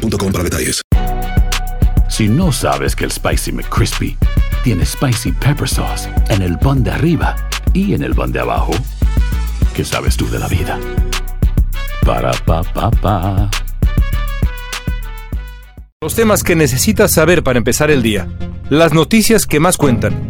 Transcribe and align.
para 0.00 0.44
detalles. 0.44 0.82
Si 2.08 2.28
no 2.28 2.52
sabes 2.52 2.96
que 2.96 3.04
el 3.04 3.12
Spicy 3.12 3.52
McCrispy 3.52 4.16
tiene 4.64 4.84
Spicy 4.84 5.32
Pepper 5.32 5.68
Sauce 5.68 6.08
en 6.28 6.42
el 6.42 6.58
pan 6.58 6.82
de 6.82 6.90
arriba 6.90 7.36
y 7.72 7.94
en 7.94 8.02
el 8.02 8.14
pan 8.14 8.32
de 8.32 8.40
abajo, 8.40 8.72
¿qué 9.74 9.84
sabes 9.84 10.16
tú 10.16 10.28
de 10.28 10.38
la 10.38 10.48
vida? 10.48 10.78
Para, 12.04 12.32
pa, 12.44 12.62
pa, 12.62 12.90
pa. 12.90 13.50
Los 16.02 16.14
temas 16.14 16.42
que 16.42 16.56
necesitas 16.56 17.12
saber 17.12 17.42
para 17.42 17.58
empezar 17.58 17.90
el 17.90 18.02
día. 18.02 18.26
Las 18.70 18.92
noticias 18.92 19.46
que 19.46 19.60
más 19.60 19.76
cuentan. 19.76 20.29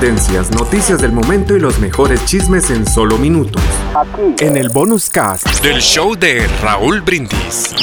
Tendencias, 0.00 0.52
noticias 0.52 1.02
del 1.02 1.10
momento 1.10 1.56
y 1.56 1.60
los 1.60 1.80
mejores 1.80 2.24
chismes 2.24 2.70
en 2.70 2.86
solo 2.86 3.18
minutos. 3.18 3.60
Aquí. 3.96 4.44
En 4.44 4.56
el 4.56 4.68
bonus 4.68 5.10
cast 5.10 5.60
del 5.60 5.80
show 5.80 6.14
de 6.14 6.46
Raúl 6.62 7.00
Brindis. 7.00 7.74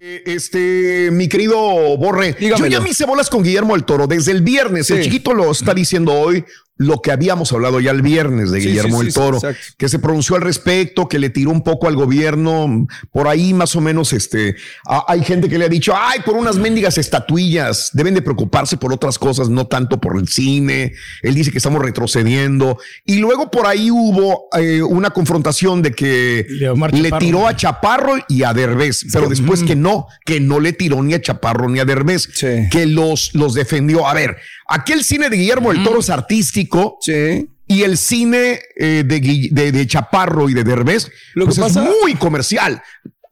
Este, 0.00 1.10
mi 1.12 1.28
querido 1.28 1.56
Borre, 1.96 2.36
yo 2.40 2.66
ya 2.66 2.80
me 2.80 2.90
hice 2.90 3.06
bolas 3.06 3.30
con 3.30 3.44
Guillermo 3.44 3.76
el 3.76 3.84
Toro 3.84 4.08
desde 4.08 4.32
el 4.32 4.42
viernes. 4.42 4.90
El 4.90 5.00
chiquito 5.00 5.32
lo 5.32 5.52
está 5.52 5.72
diciendo 5.72 6.12
hoy 6.12 6.44
lo 6.78 7.00
que 7.00 7.10
habíamos 7.10 7.52
hablado 7.52 7.80
ya 7.80 7.90
el 7.90 8.02
viernes 8.02 8.50
de 8.50 8.60
Sí, 8.60 8.68
Guillermo 8.68 9.00
sí, 9.00 9.06
el 9.06 9.12
sí, 9.12 9.18
Toro, 9.18 9.40
sí, 9.40 9.46
que 9.78 9.88
se 9.88 9.98
pronunció 9.98 10.36
al 10.36 10.42
respecto, 10.42 11.08
que 11.08 11.18
le 11.18 11.30
tiró 11.30 11.50
un 11.50 11.62
poco 11.62 11.88
al 11.88 11.96
gobierno. 11.96 12.86
Por 13.12 13.28
ahí 13.28 13.54
más 13.54 13.74
o 13.76 13.80
menos, 13.80 14.12
este, 14.12 14.56
a- 14.86 15.04
hay 15.08 15.24
gente 15.24 15.48
que 15.48 15.56
le 15.58 15.64
ha 15.64 15.68
dicho, 15.68 15.94
ay, 15.96 16.20
por 16.24 16.36
unas 16.36 16.56
mendigas 16.56 16.98
estatuillas, 16.98 17.90
deben 17.94 18.14
de 18.14 18.22
preocuparse 18.22 18.76
por 18.76 18.92
otras 18.92 19.18
cosas, 19.18 19.48
no 19.48 19.66
tanto 19.66 19.98
por 20.00 20.18
el 20.18 20.28
cine. 20.28 20.92
Él 21.22 21.34
dice 21.34 21.50
que 21.50 21.58
estamos 21.58 21.80
retrocediendo. 21.82 22.78
Y 23.04 23.16
luego 23.16 23.50
por 23.50 23.66
ahí 23.66 23.90
hubo 23.90 24.48
eh, 24.58 24.82
una 24.82 25.10
confrontación 25.10 25.82
de 25.82 25.92
que 25.92 26.46
le 26.92 27.10
tiró 27.18 27.46
a 27.48 27.56
Chaparro 27.56 28.16
y 28.28 28.42
a 28.42 28.52
Derbez, 28.52 29.06
pero 29.12 29.28
después 29.28 29.62
que 29.62 29.76
no, 29.76 30.06
que 30.24 30.40
no 30.40 30.60
le 30.60 30.72
tiró 30.72 31.02
ni 31.02 31.14
a 31.14 31.20
Chaparro 31.22 31.68
ni 31.68 31.78
a 31.78 31.84
Derbez, 31.84 32.28
Sí. 32.34 32.68
que 32.70 32.86
los, 32.86 33.34
los 33.34 33.54
defendió. 33.54 34.06
A 34.06 34.14
ver, 34.14 34.36
aquel 34.68 35.04
cine 35.04 35.28
de 35.30 35.36
Guillermo 35.36 35.70
el 35.72 35.82
Toro 35.84 36.00
es 36.00 36.10
artístico 36.10 36.98
Sí. 37.00 37.48
y 37.66 37.82
el 37.82 37.96
cine 37.98 38.60
eh, 38.76 39.02
de, 39.06 39.20
Gui- 39.22 39.50
de- 39.50 39.72
de 39.72 39.86
Chaparro 39.86 40.48
y 40.48 40.54
de 40.54 40.64
Derbez 40.64 41.10
Lo 41.34 41.44
que 41.44 41.54
pues 41.54 41.58
pasa- 41.58 41.84
es 41.84 41.90
muy 42.02 42.14
comercial. 42.14 42.82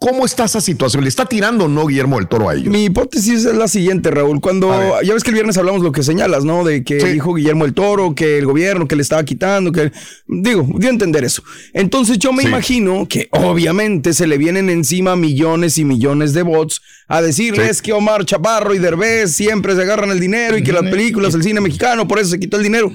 ¿Cómo 0.05 0.27
está 0.27 0.45
esa 0.45 0.61
situación? 0.61 1.03
¿Le 1.03 1.09
está 1.09 1.25
tirando 1.25 1.65
o 1.65 1.69
no 1.69 1.87
Guillermo 1.87 2.19
el 2.19 2.29
Toro 2.29 2.51
a 2.51 2.55
ellos? 2.55 2.67
Mi 2.69 2.85
hipótesis 2.85 3.47
es 3.47 3.55
la 3.57 3.69
siguiente, 3.69 4.11
Raúl. 4.11 4.39
Cuando 4.39 5.01
ya 5.03 5.15
ves 5.15 5.25
que 5.25 5.31
el 5.31 5.35
viernes 5.35 5.57
hablamos 5.57 5.81
lo 5.83 5.93
que 5.93 6.03
señalas, 6.03 6.45
¿no? 6.45 6.63
De 6.63 6.85
que 6.85 7.01
Sí. 7.01 7.07
dijo 7.09 7.33
Guillermo 7.33 7.65
el 7.65 7.73
Toro, 7.73 8.15
que 8.15 8.37
el 8.37 8.45
gobierno 8.45 8.87
que 8.87 8.97
le 8.97 9.03
estaba 9.03 9.25
quitando, 9.25 9.73
que 9.73 9.93
digo, 10.27 10.69
dio 10.79 10.89
a 10.91 10.93
entender 10.93 11.25
eso. 11.25 11.43
Entonces 11.73 12.19
yo 12.19 12.35
me 12.35 12.43
Sí. 12.43 12.49
imagino 12.49 13.07
que 13.09 13.29
obviamente 13.31 14.13
se 14.13 14.27
le 14.27 14.37
vienen 14.37 14.69
encima 14.69 15.17
millones 15.17 15.79
y 15.79 15.87
millones 15.87 16.35
de 16.35 16.43
bots 16.43 16.83
a 17.09 17.23
decirles 17.23 17.79
Sí. 17.79 17.85
que 17.85 17.93
Omar 17.95 18.27
Chaparro 18.27 18.75
y 18.75 18.79
Derbez 18.81 19.33
siempre 19.33 19.75
se 19.75 19.81
agarran 19.81 20.11
el 20.11 20.21
dinero 20.21 20.59
y 20.59 20.63
que 20.63 20.73
las 20.73 20.83
películas, 20.83 21.35
el 21.35 21.43
cine 21.43 21.63
mexicano, 21.63 22.07
por 22.07 22.19
eso 22.19 22.29
se 22.33 22.39
quitó 22.39 22.59
el 22.59 22.63
dinero. 22.63 22.93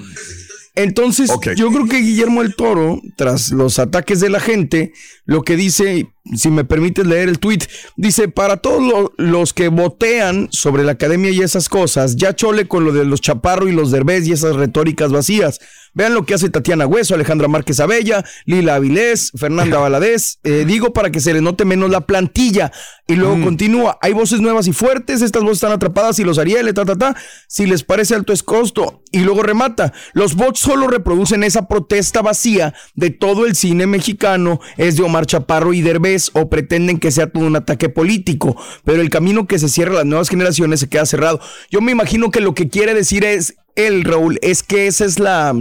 Entonces, 0.76 1.30
yo 1.56 1.70
creo 1.70 1.86
que 1.86 1.98
Guillermo 1.98 2.42
el 2.42 2.54
Toro, 2.54 3.00
tras 3.16 3.50
los 3.50 3.78
ataques 3.78 4.20
de 4.20 4.30
la 4.30 4.40
gente, 4.40 4.92
lo 5.24 5.42
que 5.42 5.56
dice, 5.56 6.06
si 6.36 6.48
me 6.50 6.64
permites 6.64 7.06
leer 7.06 7.28
el 7.28 7.38
tweet, 7.40 7.58
dice, 7.96 8.28
para 8.28 8.56
todos 8.58 8.82
lo- 8.82 9.12
los 9.16 9.52
que 9.52 9.68
votean 9.68 10.48
sobre 10.52 10.84
la 10.84 10.92
academia 10.92 11.30
y 11.32 11.40
esas 11.40 11.68
cosas, 11.68 12.16
ya 12.16 12.34
chole 12.36 12.68
con 12.68 12.84
lo 12.84 12.92
de 12.92 13.04
los 13.04 13.20
chaparro 13.20 13.68
y 13.68 13.72
los 13.72 13.90
derbez 13.90 14.26
y 14.28 14.32
esas 14.32 14.54
retóricas 14.56 15.10
vacías. 15.12 15.58
Vean 15.92 16.14
lo 16.14 16.24
que 16.24 16.34
hace 16.34 16.50
Tatiana 16.50 16.86
Hueso, 16.86 17.14
Alejandra 17.14 17.48
Márquez 17.48 17.80
Abella, 17.80 18.24
Lila 18.44 18.76
Avilés, 18.76 19.32
Fernanda 19.36 19.78
Valadez. 19.80 20.38
Eh, 20.44 20.64
digo 20.66 20.92
para 20.92 21.10
que 21.10 21.20
se 21.20 21.32
le 21.32 21.40
note 21.40 21.64
menos 21.64 21.90
la 21.90 22.02
plantilla. 22.02 22.72
Y 23.06 23.16
luego 23.16 23.42
continúa. 23.42 23.98
Hay 24.02 24.12
voces 24.12 24.40
nuevas 24.40 24.68
y 24.68 24.72
fuertes. 24.72 25.20
Estas 25.20 25.42
voces 25.42 25.56
están 25.56 25.72
atrapadas 25.72 26.20
y 26.20 26.24
los 26.24 26.38
Ariel, 26.38 26.72
ta, 26.72 26.84
ta, 26.84 26.94
ta. 26.94 27.16
Si 27.48 27.66
les 27.66 27.82
parece 27.82 28.14
alto 28.14 28.32
es 28.32 28.44
costo. 28.44 29.02
Y 29.10 29.20
luego 29.20 29.42
remata. 29.42 29.92
Los 30.12 30.36
bots 30.36 30.60
solo 30.60 30.86
reproducen 30.86 31.42
esa 31.42 31.66
protesta 31.66 32.22
vacía 32.22 32.72
de 32.94 33.10
todo 33.10 33.46
el 33.46 33.56
cine 33.56 33.88
mexicano. 33.88 34.60
Es 34.76 34.96
de 34.96 35.02
Omar 35.02 35.26
Chaparro 35.26 35.72
y 35.72 35.80
Derbez 35.80 36.30
o 36.34 36.48
pretenden 36.48 37.00
que 37.00 37.10
sea 37.10 37.26
todo 37.26 37.44
un 37.44 37.56
ataque 37.56 37.88
político. 37.88 38.56
Pero 38.84 39.02
el 39.02 39.10
camino 39.10 39.48
que 39.48 39.58
se 39.58 39.68
cierra 39.68 39.94
a 39.94 39.96
las 39.96 40.06
nuevas 40.06 40.28
generaciones 40.28 40.78
se 40.78 40.88
queda 40.88 41.04
cerrado. 41.04 41.40
Yo 41.68 41.80
me 41.80 41.90
imagino 41.90 42.30
que 42.30 42.40
lo 42.40 42.54
que 42.54 42.68
quiere 42.68 42.94
decir 42.94 43.24
es 43.24 43.56
él, 43.86 44.04
Raúl, 44.04 44.38
es 44.42 44.62
que 44.62 44.86
esa 44.86 45.04
es 45.04 45.18
la 45.18 45.54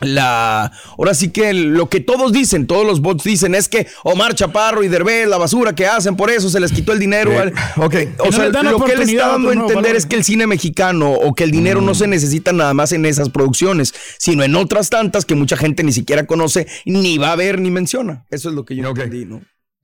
la 0.00 0.72
ahora 0.98 1.14
sí 1.14 1.28
que 1.28 1.54
lo 1.54 1.88
que 1.88 2.00
todos 2.00 2.32
dicen, 2.32 2.66
todos 2.66 2.84
los 2.84 3.00
bots 3.00 3.24
dicen 3.24 3.54
es 3.54 3.68
que 3.68 3.86
Omar 4.02 4.34
Chaparro 4.34 4.82
y 4.82 4.88
Derbez, 4.88 5.28
la 5.28 5.38
basura 5.38 5.74
que 5.74 5.86
hacen, 5.86 6.16
por 6.16 6.30
eso 6.30 6.50
se 6.50 6.60
les 6.60 6.72
quitó 6.72 6.92
el 6.92 6.98
dinero. 6.98 7.30
Eh. 7.32 7.52
O 8.18 8.32
sea, 8.32 8.44
les 8.44 8.52
dan 8.52 8.70
lo 8.70 8.84
que 8.84 8.92
él 8.92 9.02
está 9.02 9.28
dando 9.28 9.50
a 9.50 9.52
entender 9.52 9.76
valor. 9.76 9.96
es 9.96 10.04
que 10.06 10.16
el 10.16 10.24
cine 10.24 10.46
mexicano 10.46 11.12
o 11.12 11.34
que 11.34 11.44
el 11.44 11.52
dinero 11.52 11.80
no 11.80 11.92
Mm. 11.92 11.94
se 11.94 12.06
necesita 12.08 12.52
nada 12.52 12.74
más 12.74 12.92
en 12.92 13.06
esas 13.06 13.30
producciones, 13.30 13.94
sino 14.18 14.42
en 14.42 14.56
otras 14.56 14.90
tantas 14.90 15.24
que 15.24 15.36
mucha 15.36 15.56
gente 15.56 15.84
ni 15.84 15.92
siquiera 15.92 16.26
conoce, 16.26 16.66
ni 16.84 17.16
va 17.16 17.32
a 17.32 17.36
ver 17.36 17.60
ni 17.60 17.70
menciona. 17.70 18.24
Eso 18.30 18.48
es 18.48 18.54
lo 18.54 18.64
que 18.64 18.74
yo 18.74 18.88
entendí, 18.88 19.24
¿no? 19.24 19.42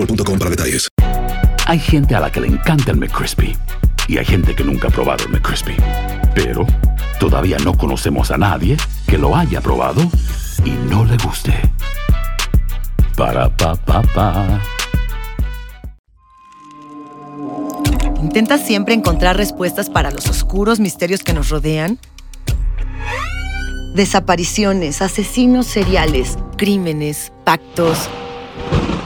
boostmobile.com 0.00 0.38
para 0.38 0.50
detalles. 0.50 0.88
Hay 1.66 1.78
gente 1.78 2.14
a 2.14 2.20
la 2.20 2.30
que 2.30 2.40
le 2.40 2.48
encanta 2.48 2.90
el 2.90 2.96
McCrispy 2.96 3.56
y 4.08 4.18
hay 4.18 4.24
gente 4.24 4.54
que 4.54 4.64
nunca 4.64 4.88
ha 4.88 4.90
probado 4.90 5.24
el 5.24 5.30
McCrispy. 5.30 5.76
Pero 6.34 6.66
todavía 7.18 7.58
no 7.58 7.74
conocemos 7.76 8.30
a 8.30 8.38
nadie 8.38 8.76
que 9.06 9.18
lo 9.18 9.36
haya 9.36 9.60
probado 9.60 10.02
y 10.64 10.70
no 10.70 11.04
le 11.04 11.16
guste. 11.18 11.54
Para 13.16 13.54
pa 13.56 13.74
pa 13.76 14.02
pa. 14.02 14.60
¿Intentas 18.20 18.66
siempre 18.66 18.94
encontrar 18.94 19.36
respuestas 19.36 19.88
para 19.88 20.10
los 20.10 20.28
oscuros 20.28 20.78
misterios 20.78 21.22
que 21.22 21.32
nos 21.32 21.48
rodean? 21.48 21.98
Desapariciones, 23.94 25.02
asesinos 25.02 25.66
seriales, 25.66 26.38
crímenes, 26.56 27.32
pactos. 27.44 28.08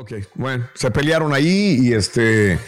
Ok, 0.00 0.12
bueno, 0.34 0.64
se 0.72 0.90
pelearon 0.90 1.34
ahí 1.34 1.76
y 1.82 1.92
este 1.92 2.58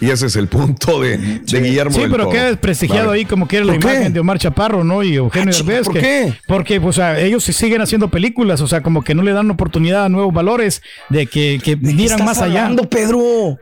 y 0.00 0.08
ese 0.08 0.26
es 0.26 0.36
el 0.36 0.46
punto 0.46 1.00
de, 1.00 1.18
de 1.18 1.60
Guillermo. 1.60 1.90
Sí, 1.90 2.02
del 2.02 2.12
pero 2.12 2.28
queda 2.30 2.44
desprestigiado 2.46 3.08
Vale. 3.08 3.18
ahí 3.18 3.24
como 3.24 3.48
quiere 3.48 3.64
la 3.64 3.74
imagen 3.74 4.12
de 4.12 4.20
Omar 4.20 4.38
Chaparro, 4.38 4.84
¿no? 4.84 5.02
Y 5.02 5.16
Eugenio 5.16 5.52
Ah, 5.52 5.56
Derbez. 5.64 5.84
¿por 5.86 5.94
que- 5.94 6.00
qué? 6.00 6.34
Porque, 6.46 6.80
pues, 6.80 6.90
o 6.96 7.00
sea, 7.00 7.18
ellos 7.18 7.42
siguen 7.42 7.80
haciendo 7.82 8.08
películas, 8.08 8.60
o 8.60 8.68
sea, 8.68 8.82
como 8.84 9.02
que 9.02 9.16
no 9.16 9.24
le 9.24 9.32
dan 9.32 9.50
oportunidad 9.50 10.04
a 10.04 10.08
nuevos 10.08 10.32
valores 10.32 10.80
de 11.08 11.26
que, 11.26 11.60
que 11.60 11.74
miran 11.74 11.98
estás 12.20 12.24
más 12.24 12.38
allá. 12.38 12.60
hablando, 12.62 12.88
Pedro? 12.88 13.58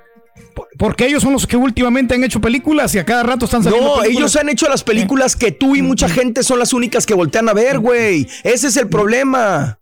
Porque 0.79 1.07
ellos 1.07 1.23
son 1.23 1.33
los 1.33 1.47
que 1.47 1.57
últimamente 1.57 2.15
han 2.15 2.25
hecho 2.25 2.43
películas 2.43 2.95
y 2.95 2.99
a 2.99 3.07
cada 3.07 3.23
rato 3.23 3.47
están 3.47 3.63
saliendo 3.63 3.89
No, 3.89 3.95
películas. 4.03 4.19
ellos 4.19 4.37
han 4.37 4.49
hecho 4.51 4.69
las 4.69 4.83
películas 4.85 5.35
que 5.35 5.51
tú 5.51 5.77
y 5.77 5.81
mucha 5.81 6.11
gente 6.11 6.43
son 6.43 6.59
las 6.59 6.75
únicas 6.75 7.07
que 7.07 7.15
voltean 7.15 7.49
a 7.49 7.55
ver, 7.55 7.79
güey. 7.79 8.27
Ese 8.43 8.67
es 8.67 8.77
el 8.77 8.89
problema. 8.89 9.79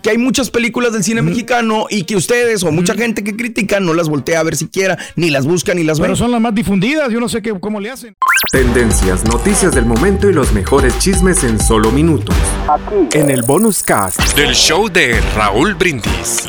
Que 0.00 0.10
hay 0.10 0.18
muchas 0.18 0.50
películas 0.50 0.92
del 0.92 1.04
cine 1.04 1.22
mexicano 1.22 1.86
y 1.90 2.04
que 2.04 2.16
ustedes 2.16 2.62
o 2.64 2.72
mucha 2.72 2.94
gente 2.94 3.22
que 3.22 3.36
critican 3.36 3.84
no 3.84 3.94
las 3.94 4.08
voltea 4.08 4.40
a 4.40 4.42
ver 4.42 4.56
siquiera, 4.56 4.98
ni 5.16 5.30
las 5.30 5.46
busca 5.46 5.74
ni 5.74 5.84
las 5.84 5.98
ve. 5.98 6.04
Pero 6.04 6.16
son 6.16 6.30
las 6.30 6.40
más 6.40 6.54
difundidas, 6.54 7.10
yo 7.12 7.20
no 7.20 7.28
sé 7.28 7.42
qué, 7.42 7.52
cómo 7.60 7.78
le 7.78 7.90
hacen. 7.90 8.16
Tendencias, 8.50 9.24
noticias 9.24 9.74
del 9.74 9.86
momento 9.86 10.28
y 10.28 10.32
los 10.32 10.52
mejores 10.52 10.98
chismes 10.98 11.44
en 11.44 11.60
solo 11.60 11.90
minutos. 11.92 12.34
En 13.12 13.30
el 13.30 13.42
bonus 13.42 13.82
cast 13.82 14.20
del 14.34 14.54
show 14.54 14.88
de 14.88 15.20
Raúl 15.36 15.74
Brindis. 15.74 16.48